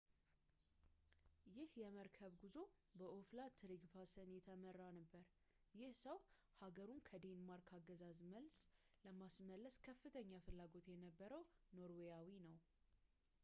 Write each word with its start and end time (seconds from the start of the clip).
ይህ 1.55 1.71
የመርከብ 1.81 2.31
ጉዞ 2.43 2.55
በኦላፍ 2.99 3.51
ትሬግቫሰን 3.61 4.33
የተመራ 4.37 4.79
ነበር 4.99 5.27
ይህ 5.81 5.91
ሰው 6.05 6.17
ሃገሩን 6.61 7.05
ከዴንማርክ 7.11 7.69
አገዛዝ 7.79 8.21
መልሶ 8.33 8.65
ለማስመለስ 9.07 9.77
ከፍተኛ 9.89 10.31
ፍላጎት 10.47 10.89
የነበረው 10.95 11.45
ኖርዌያዊ 11.79 12.29
ነው 12.49 12.57